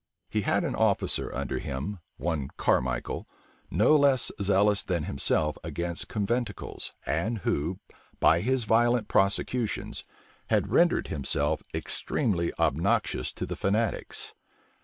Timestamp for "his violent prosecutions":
8.39-10.03